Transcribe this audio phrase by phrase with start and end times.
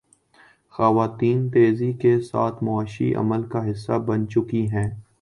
[0.73, 4.89] خواتین تیزی کے ساتھ معاشی عمل کا حصہ بن چکی ہیں۔